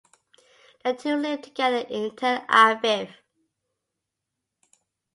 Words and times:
The 0.83 0.93
two 0.95 1.15
live 1.15 1.43
together 1.43 1.85
in 1.87 2.15
Tel 2.15 2.41
Aviv. 2.47 3.13